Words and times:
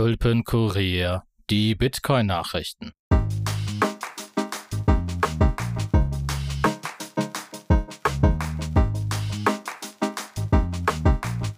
Tulpenkurier, 0.00 1.24
die 1.50 1.74
Bitcoin-Nachrichten. 1.74 2.92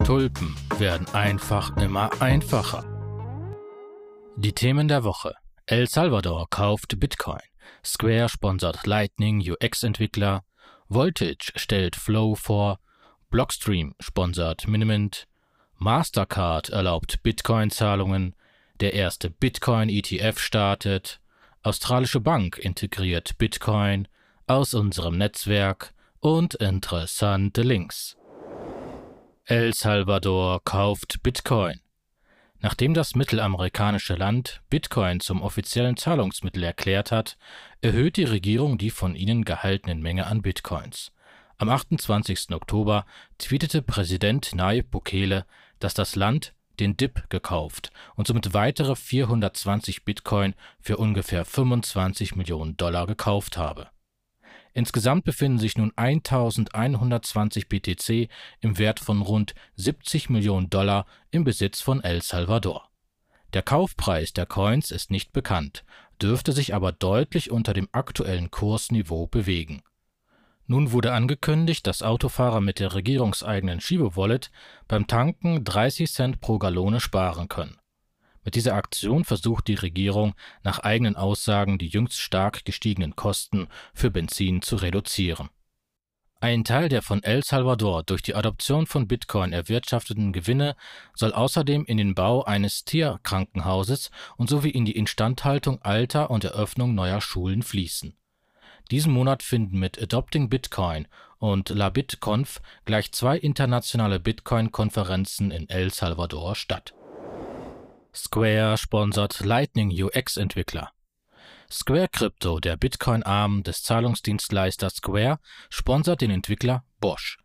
Tulpen 0.04 0.56
werden 0.76 1.06
einfach 1.14 1.76
immer 1.76 2.10
einfacher. 2.20 2.82
Die 4.34 4.52
Themen 4.52 4.88
der 4.88 5.04
Woche. 5.04 5.36
El 5.66 5.86
Salvador 5.86 6.48
kauft 6.50 6.98
Bitcoin. 6.98 7.38
Square 7.84 8.28
sponsert 8.28 8.84
Lightning 8.88 9.40
UX-Entwickler. 9.40 10.42
Voltage 10.88 11.52
stellt 11.54 11.94
Flow 11.94 12.34
vor. 12.34 12.80
Blockstream 13.30 13.94
sponsert 14.00 14.66
Minimint. 14.66 15.28
Mastercard 15.82 16.68
erlaubt 16.68 17.24
Bitcoin-Zahlungen. 17.24 18.36
Der 18.78 18.94
erste 18.94 19.30
Bitcoin-ETF 19.30 20.38
startet. 20.38 21.20
Australische 21.62 22.20
Bank 22.20 22.56
integriert 22.56 23.36
Bitcoin 23.36 24.06
aus 24.46 24.74
unserem 24.74 25.18
Netzwerk 25.18 25.92
und 26.20 26.54
interessante 26.54 27.62
Links. 27.62 28.16
El 29.44 29.74
Salvador 29.74 30.62
kauft 30.62 31.20
Bitcoin. 31.24 31.80
Nachdem 32.60 32.94
das 32.94 33.16
mittelamerikanische 33.16 34.14
Land 34.14 34.62
Bitcoin 34.70 35.18
zum 35.18 35.42
offiziellen 35.42 35.96
Zahlungsmittel 35.96 36.62
erklärt 36.62 37.10
hat, 37.10 37.36
erhöht 37.80 38.16
die 38.16 38.24
Regierung 38.24 38.78
die 38.78 38.90
von 38.90 39.16
ihnen 39.16 39.44
gehaltenen 39.44 40.00
Menge 40.00 40.26
an 40.26 40.42
Bitcoins. 40.42 41.10
Am 41.58 41.68
28. 41.68 42.50
Oktober 42.52 43.04
tweetete 43.38 43.82
Präsident 43.82 44.54
Nayib 44.54 44.90
Bukele, 44.90 45.44
dass 45.84 45.94
das 45.94 46.16
Land 46.16 46.54
den 46.80 46.96
DIP 46.96 47.28
gekauft 47.28 47.92
und 48.16 48.26
somit 48.26 48.54
weitere 48.54 48.96
420 48.96 50.04
Bitcoin 50.04 50.54
für 50.80 50.96
ungefähr 50.96 51.44
25 51.44 52.36
Millionen 52.36 52.76
Dollar 52.76 53.06
gekauft 53.06 53.56
habe 53.56 53.88
Insgesamt 54.74 55.24
befinden 55.24 55.58
sich 55.58 55.76
nun 55.76 55.92
1120 55.96 57.68
BTC 57.68 58.28
im 58.60 58.78
Wert 58.78 59.00
von 59.00 59.20
rund 59.20 59.54
70 59.76 60.30
Millionen 60.30 60.70
Dollar 60.70 61.06
im 61.30 61.44
Besitz 61.44 61.80
von 61.80 62.02
El 62.02 62.22
Salvador. 62.22 62.88
Der 63.52 63.62
Kaufpreis 63.62 64.32
der 64.32 64.46
Coins 64.46 64.90
ist 64.90 65.10
nicht 65.10 65.32
bekannt, 65.32 65.84
dürfte 66.22 66.52
sich 66.52 66.74
aber 66.74 66.92
deutlich 66.92 67.50
unter 67.50 67.74
dem 67.74 67.88
aktuellen 67.92 68.50
Kursniveau 68.50 69.26
bewegen. 69.26 69.82
Nun 70.72 70.92
wurde 70.92 71.12
angekündigt, 71.12 71.86
dass 71.86 72.02
Autofahrer 72.02 72.62
mit 72.62 72.80
der 72.80 72.94
regierungseigenen 72.94 73.80
Schiebe-Wallet 73.80 74.50
beim 74.88 75.06
Tanken 75.06 75.62
30 75.62 76.10
Cent 76.10 76.40
pro 76.40 76.58
Gallone 76.58 76.98
sparen 76.98 77.48
können 77.48 77.76
mit 78.44 78.56
dieser 78.56 78.74
Aktion 78.74 79.24
versucht 79.24 79.68
die 79.68 79.74
Regierung 79.74 80.34
nach 80.62 80.80
eigenen 80.80 81.16
Aussagen 81.16 81.78
die 81.78 81.86
jüngst 81.86 82.18
stark 82.18 82.64
gestiegenen 82.64 83.14
Kosten 83.14 83.68
für 83.94 84.10
Benzin 84.10 84.62
zu 84.62 84.76
reduzieren. 84.76 85.50
Ein 86.40 86.64
Teil 86.64 86.88
der 86.88 87.02
von 87.02 87.22
El 87.22 87.44
Salvador 87.44 88.02
durch 88.02 88.20
die 88.20 88.34
Adoption 88.34 88.86
von 88.86 89.06
Bitcoin 89.06 89.52
erwirtschafteten 89.52 90.32
Gewinne 90.32 90.74
soll 91.14 91.32
außerdem 91.32 91.84
in 91.84 91.98
den 91.98 92.16
Bau 92.16 92.42
eines 92.42 92.84
Tierkrankenhauses 92.84 94.10
und 94.36 94.48
sowie 94.48 94.70
in 94.70 94.84
die 94.84 94.96
Instandhaltung 94.96 95.80
alter 95.82 96.30
und 96.30 96.42
Eröffnung 96.42 96.96
neuer 96.96 97.20
Schulen 97.20 97.62
fließen. 97.62 98.16
Diesen 98.90 99.12
Monat 99.12 99.42
finden 99.42 99.78
mit 99.78 100.00
Adopting 100.00 100.48
Bitcoin 100.48 101.08
und 101.38 101.70
La 101.70 101.88
BitConf 101.88 102.60
gleich 102.84 103.12
zwei 103.12 103.38
internationale 103.38 104.20
Bitcoin-Konferenzen 104.20 105.50
in 105.50 105.68
El 105.68 105.92
Salvador 105.92 106.54
statt 106.54 106.94
Square 108.14 108.76
sponsert 108.76 109.40
Lightning 109.40 109.90
UX-Entwickler. 109.90 110.92
Square 111.70 112.08
Crypto, 112.08 112.60
der 112.60 112.76
Bitcoin-Arm 112.76 113.62
des 113.62 113.82
Zahlungsdienstleisters 113.82 114.96
Square, 114.96 115.38
sponsert 115.70 116.20
den 116.20 116.30
Entwickler 116.30 116.84
Bosch. 117.00 117.38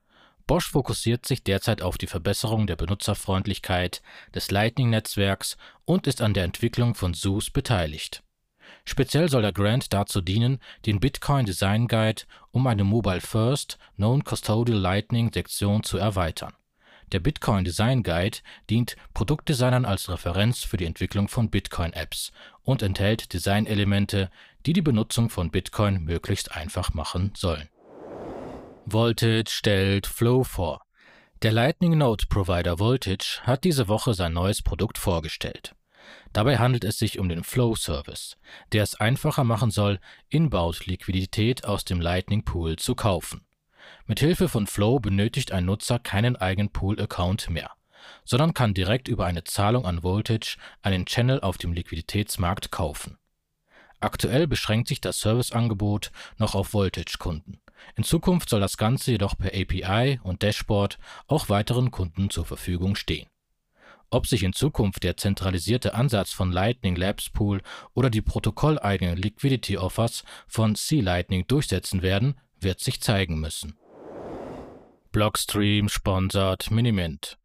Bosch 0.46 0.70
fokussiert 0.70 1.26
sich 1.26 1.42
derzeit 1.42 1.82
auf 1.82 1.98
die 1.98 2.08
Verbesserung 2.08 2.68
der 2.68 2.76
Benutzerfreundlichkeit 2.76 4.02
des 4.36 4.52
Lightning-Netzwerks 4.52 5.56
und 5.86 6.06
ist 6.06 6.22
an 6.22 6.34
der 6.34 6.44
Entwicklung 6.44 6.96
von 6.96 7.14
SUS 7.14 7.50
beteiligt. 7.50 8.24
Speziell 8.86 9.30
soll 9.30 9.42
der 9.42 9.54
Grant 9.54 9.94
dazu 9.94 10.22
dienen, 10.22 10.60
den 10.86 11.00
Bitcoin 11.00 11.46
Design 11.46 11.88
Guide 11.88 12.24
um 12.52 12.68
eine 12.68 12.84
Mobile 12.84 13.22
First 13.22 13.78
Non-Custodial 13.98 14.80
Lightning 14.80 15.32
Sektion 15.34 15.84
zu 15.84 15.98
erweitern 15.98 16.54
der 17.12 17.20
Bitcoin 17.20 17.64
Design 17.64 18.04
Guide 18.04 18.40
dient 18.70 18.96
Produktdesignern 19.14 19.86
als 19.86 20.10
Referenz 20.10 20.64
für 20.64 20.78
die 20.78 20.86
Entwicklung 20.86 21.28
von 21.28 21.50
Bitcoin-Apps 21.50 22.32
und 22.64 22.82
enthält 22.82 23.34
Designelemente, 23.34 24.30
die 24.66 24.74
die 24.74 24.82
Benutzung 24.82 25.30
von 25.30 25.50
Bitcoin 25.50 26.04
möglichst 26.04 26.52
einfach 26.52 26.94
machen 26.94 27.32
sollen. 27.36 27.70
Voltage 28.86 29.50
stellt 29.50 30.08
Flow 30.08 30.44
vor. 30.44 30.82
Der 31.44 31.52
Lightning 31.52 31.98
Node 31.98 32.26
Provider 32.28 32.80
Voltage 32.80 33.42
hat 33.44 33.64
diese 33.64 33.88
Woche 33.88 34.14
sein 34.14 34.34
neues 34.34 34.62
Produkt 34.62 34.98
vorgestellt. 34.98 35.76
Dabei 36.34 36.58
handelt 36.58 36.84
es 36.84 36.98
sich 37.00 37.20
um 37.20 37.30
den 37.30 37.44
Flow 37.44 37.76
Service, 37.76 38.38
der 38.72 38.84
es 38.84 38.96
einfacher 38.96 39.44
machen 39.44 39.72
soll, 39.72 40.00
Inbound-Liquidität 40.30 41.66
aus 41.66 41.86
dem 41.86 42.02
Lightning 42.02 42.44
Pool 42.44 42.76
zu 42.76 42.96
kaufen. 42.96 43.46
Mit 44.06 44.20
Hilfe 44.20 44.50
von 44.50 44.68
Flow 44.68 45.00
benötigt 45.00 45.52
ein 45.52 45.66
Nutzer 45.66 46.00
keinen 46.00 46.36
eigenen 46.36 46.72
Pool-Account 46.72 47.50
mehr, 47.50 47.72
sondern 48.26 48.54
kann 48.54 48.74
direkt 48.74 49.08
über 49.08 49.26
eine 49.26 49.44
Zahlung 49.44 49.86
an 49.86 50.04
Voltage 50.04 50.58
einen 50.82 51.06
Channel 51.06 51.42
auf 51.42 51.58
dem 51.58 51.74
Liquiditätsmarkt 51.74 52.72
kaufen. 52.72 53.18
Aktuell 54.00 54.48
beschränkt 54.48 54.88
sich 54.90 55.02
das 55.02 55.20
Serviceangebot 55.22 56.12
noch 56.38 56.54
auf 56.54 56.74
Voltage-Kunden. 56.74 57.60
In 57.96 58.04
Zukunft 58.04 58.50
soll 58.50 58.60
das 58.60 58.78
Ganze 58.78 59.12
jedoch 59.12 59.38
per 59.38 59.52
API 59.54 60.20
und 60.24 60.44
Dashboard 60.44 61.00
auch 61.28 61.50
weiteren 61.50 61.92
Kunden 61.92 62.30
zur 62.30 62.46
Verfügung 62.46 62.96
stehen. 62.96 63.28
Ob 64.10 64.26
sich 64.26 64.44
in 64.44 64.54
Zukunft 64.54 65.04
der 65.04 65.18
zentralisierte 65.18 65.94
Ansatz 65.94 66.32
von 66.32 66.52
Lightning 66.52 66.96
Labs 66.96 67.30
Pool 67.30 67.62
oder 67.94 68.10
die 68.10 68.22
protokolleigenen 68.22 69.18
Liquidity 69.18 69.78
Offers 69.78 70.24
von 70.48 70.76
C-Lightning 70.76 71.46
durchsetzen 71.48 72.02
werden, 72.02 72.40
wird 72.60 72.80
sich 72.80 73.02
zeigen 73.02 73.40
müssen. 73.40 73.78
Blockstream 75.12 75.90
sponsert 75.90 76.72
Minimint. 76.72 77.38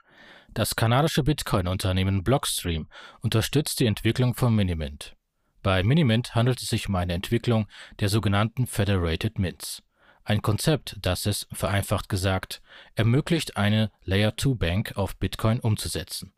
Das 0.54 0.76
kanadische 0.76 1.24
Bitcoin-Unternehmen 1.24 2.22
Blockstream 2.22 2.88
unterstützt 3.20 3.80
die 3.80 3.86
Entwicklung 3.86 4.34
von 4.34 4.54
Minimint. 4.54 5.16
Bei 5.62 5.82
Minimint 5.82 6.34
handelt 6.34 6.60
es 6.60 6.68
sich 6.68 6.88
um 6.88 6.94
eine 6.94 7.14
Entwicklung 7.14 7.66
der 8.00 8.08
sogenannten 8.08 8.66
Federated 8.66 9.38
Mints. 9.38 9.82
Ein 10.24 10.42
Konzept, 10.42 10.96
das 11.00 11.26
es, 11.26 11.48
vereinfacht 11.52 12.08
gesagt, 12.08 12.62
ermöglicht, 12.94 13.56
eine 13.56 13.90
Layer-2-Bank 14.04 14.96
auf 14.96 15.16
Bitcoin 15.16 15.58
umzusetzen. 15.58 16.32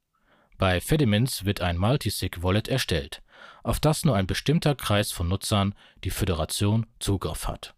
Bei 0.56 0.80
Fedimints 0.80 1.44
wird 1.44 1.60
ein 1.60 1.78
Multisig-Wallet 1.78 2.68
erstellt, 2.68 3.22
auf 3.62 3.80
das 3.80 4.04
nur 4.04 4.16
ein 4.16 4.26
bestimmter 4.26 4.74
Kreis 4.74 5.12
von 5.12 5.28
Nutzern, 5.28 5.74
die 6.04 6.10
Föderation, 6.10 6.86
Zugriff 7.00 7.48
hat 7.48 7.74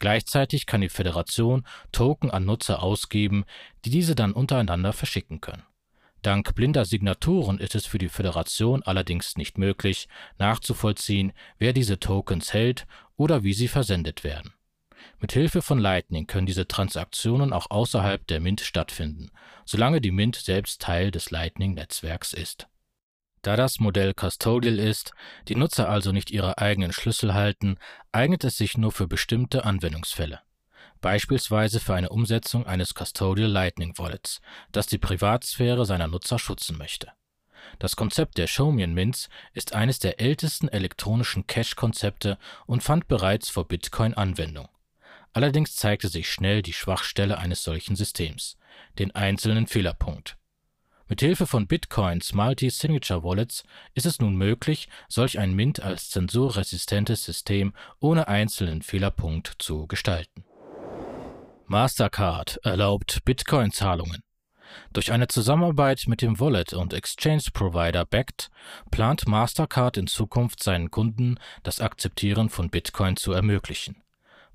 Gleichzeitig 0.00 0.64
kann 0.64 0.80
die 0.80 0.88
Föderation 0.88 1.64
Token 1.92 2.30
an 2.30 2.46
Nutzer 2.46 2.82
ausgeben, 2.82 3.44
die 3.84 3.90
diese 3.90 4.14
dann 4.14 4.32
untereinander 4.32 4.94
verschicken 4.94 5.42
können. 5.42 5.62
Dank 6.22 6.54
blinder 6.54 6.86
Signaturen 6.86 7.58
ist 7.58 7.74
es 7.74 7.86
für 7.86 7.98
die 7.98 8.08
Föderation 8.08 8.82
allerdings 8.82 9.36
nicht 9.36 9.58
möglich, 9.58 10.08
nachzuvollziehen, 10.38 11.32
wer 11.58 11.72
diese 11.72 12.00
Tokens 12.00 12.52
hält 12.52 12.86
oder 13.16 13.42
wie 13.42 13.52
sie 13.52 13.68
versendet 13.68 14.24
werden. 14.24 14.52
Mit 15.18 15.32
Hilfe 15.32 15.62
von 15.62 15.78
Lightning 15.78 16.26
können 16.26 16.46
diese 16.46 16.66
Transaktionen 16.66 17.52
auch 17.52 17.70
außerhalb 17.70 18.26
der 18.26 18.40
Mint 18.40 18.60
stattfinden, 18.60 19.30
solange 19.64 20.00
die 20.00 20.10
Mint 20.12 20.36
selbst 20.36 20.80
Teil 20.80 21.10
des 21.10 21.30
Lightning-Netzwerks 21.30 22.32
ist 22.32 22.68
da 23.42 23.56
das 23.56 23.80
Modell 23.80 24.14
custodial 24.14 24.78
ist, 24.78 25.12
die 25.48 25.54
Nutzer 25.54 25.88
also 25.88 26.12
nicht 26.12 26.30
ihre 26.30 26.58
eigenen 26.58 26.92
Schlüssel 26.92 27.34
halten, 27.34 27.78
eignet 28.12 28.44
es 28.44 28.56
sich 28.56 28.76
nur 28.76 28.92
für 28.92 29.06
bestimmte 29.06 29.64
Anwendungsfälle. 29.64 30.40
Beispielsweise 31.00 31.80
für 31.80 31.94
eine 31.94 32.10
Umsetzung 32.10 32.66
eines 32.66 32.94
Custodial 32.94 33.50
Lightning 33.50 33.96
Wallets, 33.96 34.40
das 34.72 34.86
die 34.86 34.98
Privatsphäre 34.98 35.86
seiner 35.86 36.08
Nutzer 36.08 36.38
schützen 36.38 36.76
möchte. 36.76 37.12
Das 37.78 37.96
Konzept 37.96 38.36
der 38.36 38.46
Chaumian 38.46 38.92
Mints 38.92 39.30
ist 39.54 39.74
eines 39.74 39.98
der 39.98 40.20
ältesten 40.20 40.68
elektronischen 40.68 41.46
Cash-Konzepte 41.46 42.38
und 42.66 42.82
fand 42.82 43.08
bereits 43.08 43.48
vor 43.48 43.66
Bitcoin 43.66 44.14
Anwendung. 44.14 44.68
Allerdings 45.32 45.76
zeigte 45.76 46.08
sich 46.08 46.30
schnell 46.30 46.62
die 46.62 46.72
Schwachstelle 46.72 47.38
eines 47.38 47.62
solchen 47.62 47.96
Systems, 47.96 48.56
den 48.98 49.14
einzelnen 49.14 49.66
Fehlerpunkt. 49.66 50.36
Mit 51.10 51.20
Hilfe 51.20 51.46
von 51.46 51.66
Bitcoins 51.66 52.34
Multi-Signature-Wallets 52.34 53.64
ist 53.94 54.06
es 54.06 54.20
nun 54.20 54.36
möglich, 54.36 54.88
solch 55.08 55.40
ein 55.40 55.54
Mint 55.54 55.80
als 55.80 56.08
zensurresistentes 56.10 57.24
System 57.24 57.72
ohne 57.98 58.28
einzelnen 58.28 58.82
Fehlerpunkt 58.82 59.54
zu 59.58 59.88
gestalten. 59.88 60.44
Mastercard 61.66 62.60
erlaubt 62.62 63.24
Bitcoin-Zahlungen. 63.24 64.22
Durch 64.92 65.10
eine 65.10 65.26
Zusammenarbeit 65.26 66.04
mit 66.06 66.22
dem 66.22 66.38
Wallet- 66.38 66.74
und 66.74 66.92
Exchange-Provider 66.92 68.04
Bakkt 68.04 68.50
plant 68.92 69.26
Mastercard 69.26 69.96
in 69.96 70.06
Zukunft 70.06 70.62
seinen 70.62 70.92
Kunden 70.92 71.38
das 71.64 71.80
Akzeptieren 71.80 72.50
von 72.50 72.70
Bitcoin 72.70 73.16
zu 73.16 73.32
ermöglichen. 73.32 74.02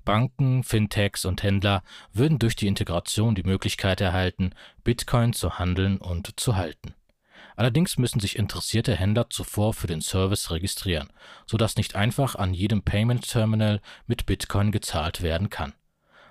Banken, 0.06 0.62
Fintechs 0.62 1.26
und 1.26 1.42
Händler 1.42 1.82
würden 2.14 2.38
durch 2.38 2.56
die 2.56 2.68
Integration 2.68 3.34
die 3.34 3.42
Möglichkeit 3.42 4.00
erhalten, 4.00 4.52
Bitcoin 4.82 5.34
zu 5.34 5.58
handeln 5.58 5.98
und 5.98 6.40
zu 6.40 6.56
halten. 6.56 6.94
Allerdings 7.56 7.98
müssen 7.98 8.20
sich 8.20 8.38
interessierte 8.38 8.94
Händler 8.94 9.28
zuvor 9.28 9.74
für 9.74 9.86
den 9.86 10.00
Service 10.00 10.50
registrieren, 10.50 11.08
sodass 11.46 11.76
nicht 11.76 11.94
einfach 11.94 12.34
an 12.36 12.54
jedem 12.54 12.82
Payment 12.82 13.28
Terminal 13.28 13.82
mit 14.06 14.24
Bitcoin 14.24 14.72
gezahlt 14.72 15.20
werden 15.20 15.50
kann. 15.50 15.74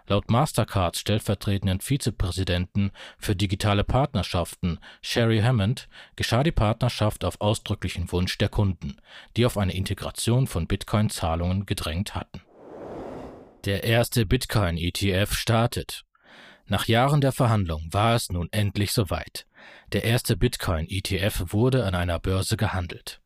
Laut 0.07 0.29
Mastercards 0.29 0.99
stellvertretenden 0.99 1.81
Vizepräsidenten 1.81 2.91
für 3.17 3.35
digitale 3.35 3.83
Partnerschaften 3.83 4.79
Sherry 5.01 5.41
Hammond 5.41 5.89
geschah 6.15 6.43
die 6.43 6.51
Partnerschaft 6.51 7.25
auf 7.25 7.41
ausdrücklichen 7.41 8.11
Wunsch 8.11 8.37
der 8.37 8.49
Kunden, 8.49 8.97
die 9.35 9.47
auf 9.47 9.57
eine 9.57 9.73
Integration 9.73 10.45
von 10.45 10.67
Bitcoin-Zahlungen 10.67 11.65
gedrängt 11.65 12.13
hatten. 12.13 12.44
Der 13.65 13.83
erste 13.83 14.25
Bitcoin-ETF 14.25 15.33
startet. 15.33 16.03
Nach 16.67 16.87
Jahren 16.87 17.21
der 17.21 17.31
Verhandlung 17.31 17.87
war 17.91 18.15
es 18.15 18.31
nun 18.31 18.47
endlich 18.51 18.91
soweit. 18.91 19.45
Der 19.91 20.03
erste 20.03 20.37
Bitcoin-ETF 20.37 21.53
wurde 21.53 21.85
an 21.85 21.95
einer 21.95 22.19
Börse 22.19 22.57
gehandelt. 22.57 23.21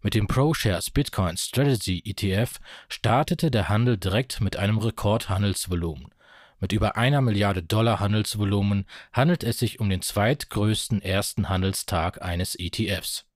Mit 0.00 0.14
dem 0.14 0.26
ProShares 0.26 0.90
Bitcoin 0.90 1.36
Strategy 1.36 2.02
ETF 2.04 2.60
startete 2.88 3.50
der 3.50 3.68
Handel 3.68 3.96
direkt 3.96 4.40
mit 4.40 4.56
einem 4.56 4.78
Rekordhandelsvolumen 4.78 6.12
mit 6.60 6.72
über 6.72 6.96
einer 6.96 7.20
Milliarde 7.20 7.62
Dollar 7.62 8.00
Handelsvolumen 8.00 8.84
handelt 9.12 9.44
es 9.44 9.58
sich 9.58 9.80
um 9.80 9.88
den 9.88 10.02
zweitgrößten 10.02 11.00
ersten 11.02 11.48
Handelstag 11.48 12.20
eines 12.22 12.56
ETFs. 12.58 13.26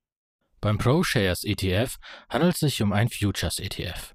Beim 0.60 0.78
ProShares 0.78 1.44
ETF 1.44 1.98
handelt 2.28 2.54
es 2.54 2.60
sich 2.60 2.82
um 2.82 2.92
ein 2.92 3.08
Futures 3.08 3.58
ETF. 3.58 4.14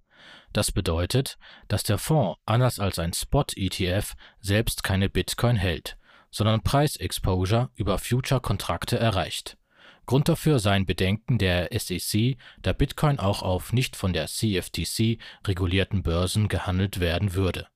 Das 0.57 0.71
bedeutet, 0.71 1.37
dass 1.67 1.83
der 1.83 1.99
Fonds 1.99 2.39
anders 2.47 2.79
als 2.79 2.97
ein 2.97 3.13
Spot-ETF 3.13 4.15
selbst 4.39 4.81
keine 4.81 5.07
Bitcoin 5.07 5.55
hält, 5.55 5.99
sondern 6.31 6.63
Preisexposure 6.63 7.69
über 7.75 7.99
Future-Kontrakte 7.99 8.97
erreicht. 8.97 9.59
Grund 10.07 10.29
dafür 10.29 10.57
seien 10.57 10.87
Bedenken 10.87 11.37
der 11.37 11.69
SEC, 11.79 12.37
da 12.63 12.73
Bitcoin 12.73 13.19
auch 13.19 13.43
auf 13.43 13.71
nicht 13.71 13.95
von 13.95 14.13
der 14.13 14.25
CFTC 14.25 15.19
regulierten 15.45 16.01
Börsen 16.01 16.47
gehandelt 16.47 16.99
werden 16.99 17.35
würde 17.35 17.67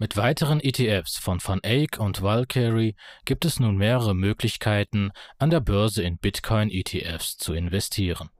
mit 0.00 0.16
weiteren 0.16 0.60
ETFs 0.60 1.18
von 1.18 1.40
Van 1.42 1.60
Eyck 1.64 1.98
und 1.98 2.22
Valkyrie 2.22 2.94
gibt 3.24 3.44
es 3.44 3.58
nun 3.58 3.76
mehrere 3.76 4.14
Möglichkeiten, 4.14 5.10
an 5.38 5.50
der 5.50 5.58
Börse 5.58 6.04
in 6.04 6.18
Bitcoin-ETFs 6.18 7.36
zu 7.36 7.52
investieren. 7.52 8.30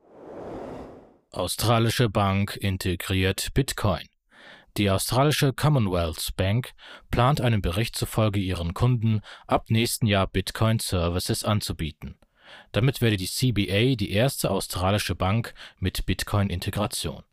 Australische 1.30 2.08
Bank 2.08 2.56
integriert 2.56 3.52
Bitcoin. 3.52 4.08
Die 4.78 4.90
australische 4.90 5.52
Commonwealth 5.52 6.34
Bank 6.36 6.72
plant 7.10 7.42
einem 7.42 7.60
Bericht 7.60 7.96
zufolge 7.96 8.40
ihren 8.40 8.72
Kunden 8.72 9.20
ab 9.46 9.66
nächsten 9.69 10.06
Jahr 10.06 10.26
Bitcoin 10.26 10.78
Services 10.78 11.44
anzubieten. 11.44 12.16
Damit 12.72 13.02
werde 13.02 13.19
die 13.19 13.26
CBA 13.26 13.96
die 13.96 14.10
erste 14.10 14.50
australische 14.50 15.14
Bank 15.14 15.52
mit 15.78 16.06
Bitcoin-Integration. 16.06 17.25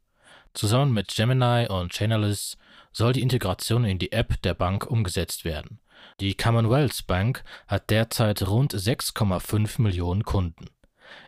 Zusammen 0.54 0.92
mit 0.92 1.16
Gemini 1.16 1.68
und 1.70 1.94
Chainalysis 1.94 2.58
soll 2.92 3.14
die 3.14 3.22
Integration 3.22 3.86
in 3.86 3.98
die 3.98 4.12
App 4.12 4.42
der 4.42 4.56
Bank 4.56 4.86
umgesetzt 4.86 5.46
werden. 5.46 5.80
Die 6.20 6.36
Commonwealth 6.36 7.08
Bank 7.08 7.46
hat 7.68 7.90
derzeit 7.90 8.46
rund 8.46 8.74
6,5 8.74 9.82
Millionen 9.82 10.26
Kunden. 10.26 10.66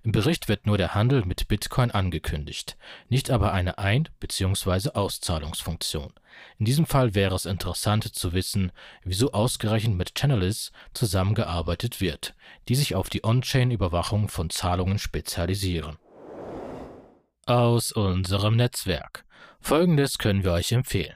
Im 0.03 0.11
Bericht 0.11 0.47
wird 0.47 0.65
nur 0.65 0.77
der 0.77 0.95
Handel 0.95 1.25
mit 1.25 1.47
Bitcoin 1.47 1.91
angekündigt, 1.91 2.77
nicht 3.09 3.31
aber 3.31 3.53
eine 3.53 3.77
Ein- 3.77 4.09
bzw. 4.19 4.91
Auszahlungsfunktion. 4.91 6.13
In 6.57 6.65
diesem 6.65 6.85
Fall 6.85 7.15
wäre 7.15 7.35
es 7.35 7.45
interessant 7.45 8.03
zu 8.15 8.33
wissen, 8.33 8.71
wieso 9.03 9.31
ausgerechnet 9.31 9.95
mit 9.95 10.13
Chainalysis 10.17 10.71
zusammengearbeitet 10.93 12.01
wird, 12.01 12.35
die 12.67 12.75
sich 12.75 12.95
auf 12.95 13.09
die 13.09 13.23
On-Chain-Überwachung 13.23 14.29
von 14.29 14.49
Zahlungen 14.49 14.99
spezialisieren. 14.99 15.97
Aus 17.45 17.91
unserem 17.91 18.55
Netzwerk. 18.55 19.25
Folgendes 19.61 20.17
können 20.17 20.43
wir 20.43 20.53
euch 20.53 20.71
empfehlen. 20.71 21.15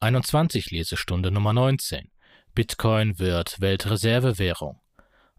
21 0.00 0.70
Lesestunde 0.70 1.30
Nummer 1.30 1.52
19. 1.52 2.10
Bitcoin 2.54 3.18
wird 3.18 3.60
Weltreservewährung. 3.60 4.80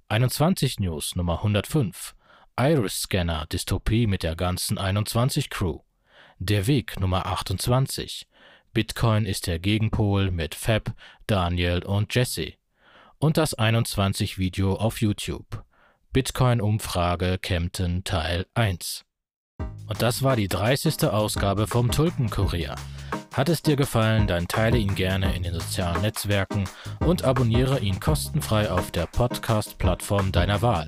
21 0.07 0.79
News 0.79 1.15
Nummer 1.15 1.37
105. 1.37 2.15
Iris 2.59 3.03
Scanner 3.03 3.45
Dystopie 3.51 4.07
mit 4.07 4.23
der 4.23 4.35
ganzen 4.35 4.77
21 4.77 5.49
Crew. 5.49 5.79
Der 6.37 6.67
Weg 6.67 6.99
Nummer 6.99 7.25
28. 7.25 8.27
Bitcoin 8.73 9.25
ist 9.25 9.47
der 9.47 9.57
Gegenpol 9.57 10.31
mit 10.31 10.53
Fab, 10.53 10.93
Daniel 11.27 11.83
und 11.83 12.13
Jesse. 12.13 12.53
Und 13.19 13.37
das 13.37 13.53
21 13.53 14.37
Video 14.37 14.75
auf 14.75 15.01
YouTube. 15.01 15.63
Bitcoin 16.11 16.59
Umfrage 16.61 17.37
Kempten 17.37 18.03
Teil 18.03 18.45
1. 18.53 19.05
Und 19.87 20.01
das 20.01 20.21
war 20.23 20.35
die 20.35 20.47
30. 20.47 21.05
Ausgabe 21.05 21.67
vom 21.67 21.89
Tulpenkurier. 21.89 22.75
Hat 23.33 23.47
es 23.47 23.61
dir 23.61 23.77
gefallen, 23.77 24.27
dann 24.27 24.47
teile 24.47 24.77
ihn 24.77 24.95
gerne 24.95 25.35
in 25.35 25.43
den 25.43 25.53
sozialen 25.53 26.01
Netzwerken 26.01 26.65
und 26.99 27.23
abonniere 27.23 27.79
ihn 27.79 27.99
kostenfrei 27.99 28.69
auf 28.69 28.91
der 28.91 29.05
Podcast-Plattform 29.05 30.33
deiner 30.33 30.61
Wahl. 30.61 30.87